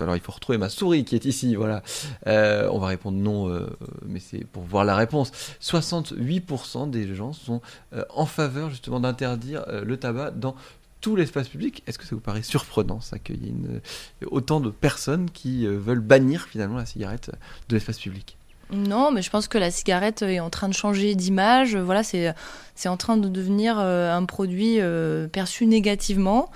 Alors, 0.00 0.16
il 0.16 0.22
faut 0.22 0.32
retrouver 0.32 0.58
ma 0.58 0.68
souris 0.68 1.04
qui 1.04 1.14
est 1.14 1.24
ici. 1.24 1.54
Voilà. 1.54 1.82
Euh, 2.26 2.68
on 2.72 2.78
va 2.78 2.88
répondre 2.88 3.18
non, 3.18 3.48
euh, 3.48 3.66
mais 4.06 4.20
c'est 4.20 4.44
pour 4.44 4.62
voir 4.62 4.84
la 4.84 4.96
réponse. 4.96 5.32
68% 5.60 6.90
des 6.90 7.14
gens 7.14 7.32
sont 7.32 7.60
euh, 7.92 8.04
en 8.14 8.26
faveur 8.26 8.70
justement 8.70 9.00
d'interdire 9.00 9.64
le 9.68 9.96
tabac 9.96 10.32
dans 10.32 10.54
tout 11.00 11.16
l'espace 11.16 11.48
public. 11.48 11.82
Est-ce 11.86 11.98
que 11.98 12.04
ça 12.04 12.14
vous 12.14 12.20
paraît 12.20 12.42
surprenant 12.42 13.00
ça 13.00 13.18
qu'il 13.18 13.44
y 13.44 13.48
ait 13.48 14.26
autant 14.26 14.60
de 14.60 14.70
personnes 14.70 15.30
qui 15.30 15.66
veulent 15.66 16.00
bannir 16.00 16.46
finalement 16.48 16.76
la 16.76 16.86
cigarette 16.86 17.30
de 17.68 17.76
l'espace 17.76 17.98
public? 17.98 18.36
Non, 18.70 19.10
mais 19.10 19.22
je 19.22 19.30
pense 19.30 19.48
que 19.48 19.56
la 19.58 19.70
cigarette 19.70 20.22
est 20.22 20.40
en 20.40 20.50
train 20.50 20.68
de 20.68 20.74
changer 20.74 21.14
d'image. 21.14 21.74
Voilà, 21.76 22.02
c'est 22.02 22.34
c'est 22.74 22.88
en 22.88 22.96
train 22.96 23.16
de 23.16 23.28
devenir 23.28 23.76
euh, 23.78 24.14
un 24.14 24.24
produit 24.24 24.76
euh, 24.80 25.26
perçu 25.26 25.66
négativement. 25.66 26.50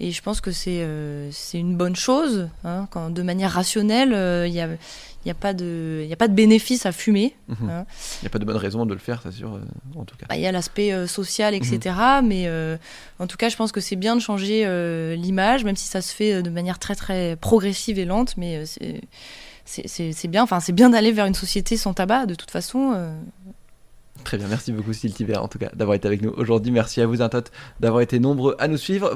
Et 0.00 0.10
je 0.10 0.22
pense 0.22 0.40
que 0.40 0.50
c'est 0.50 0.80
euh, 0.82 1.28
c'est 1.30 1.58
une 1.58 1.76
bonne 1.76 1.94
chose. 1.96 2.48
hein, 2.64 2.88
quand, 2.90 3.10
de 3.10 3.22
manière 3.22 3.52
rationnelle, 3.52 4.10
il 4.46 4.52
n'y 4.52 4.60
a, 4.60 4.68
il 5.24 5.28
y 5.28 5.30
a, 5.30 5.34
pas 5.34 5.52
de- 5.52 6.00
il 6.02 6.08
y 6.08 6.12
a 6.12 6.16
pas 6.16 6.28
de 6.28 6.32
bénéfice 6.34 6.86
à 6.86 6.92
fumer. 6.92 7.34
Mhm. 7.48 7.56
Il 7.62 7.70
Hein. 7.70 7.86
n'y 8.22 8.26
a 8.26 8.30
pas 8.30 8.38
de 8.38 8.44
bonne 8.46 8.56
raison 8.56 8.86
de 8.86 8.94
le 8.94 9.00
faire, 9.00 9.20
c'est 9.22 9.32
sûr, 9.32 9.54
euh, 9.54 9.60
en 10.00 10.04
tout 10.04 10.16
cas. 10.16 10.26
Bah, 10.28 10.36
Il 10.36 10.40
y 10.42 10.46
a 10.46 10.52
l'aspect 10.52 10.92
euh, 10.92 11.06
social, 11.06 11.54
etc. 11.54 11.94
Mais 12.24 12.44
euh, 12.46 12.76
en 13.18 13.26
tout 13.26 13.36
cas, 13.36 13.50
je 13.50 13.56
pense 13.56 13.72
que 13.72 13.80
c'est 13.80 13.96
bien 13.96 14.16
de 14.16 14.20
changer 14.22 14.64
l'image, 15.16 15.64
même 15.64 15.76
si 15.76 15.86
ça 15.86 16.00
se 16.00 16.14
fait 16.14 16.42
de 16.42 16.50
manière 16.50 16.78
très 16.78 16.94
très 16.94 17.36
progressive 17.36 17.98
et 17.98 18.04
lente. 18.06 18.36
Mais 18.38 18.64
c'est- 18.64 19.02
c'est 19.68 20.28
bien. 20.28 20.42
Enfin, 20.42 20.60
c'est 20.60 20.72
bien 20.72 20.90
d'aller 20.90 21.12
vers 21.12 21.26
une 21.26 21.34
société 21.34 21.76
sans 21.76 21.92
tabac. 21.94 22.26
De 22.26 22.34
toute 22.34 22.50
façon. 22.50 22.92
euh, 22.94 23.14
Très 24.24 24.36
bien, 24.36 24.48
merci 24.48 24.72
beaucoup 24.72 24.92
Sylvie 24.92 25.36
en 25.36 25.46
tout 25.46 25.58
cas 25.58 25.70
d'avoir 25.74 25.94
été 25.94 26.08
avec 26.08 26.22
nous 26.22 26.30
aujourd'hui. 26.30 26.72
Merci 26.72 27.00
à 27.00 27.06
vous 27.06 27.22
Intot 27.22 27.44
d'avoir 27.78 28.00
été 28.02 28.18
nombreux 28.18 28.56
à 28.58 28.66
nous 28.66 28.76
suivre. 28.76 29.06